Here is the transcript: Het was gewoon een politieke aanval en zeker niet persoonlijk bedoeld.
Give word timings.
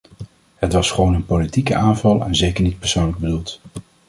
Het 0.55 0.73
was 0.73 0.91
gewoon 0.91 1.13
een 1.13 1.25
politieke 1.25 1.75
aanval 1.75 2.25
en 2.25 2.35
zeker 2.35 2.63
niet 2.63 2.79
persoonlijk 2.79 3.17
bedoeld. 3.17 3.59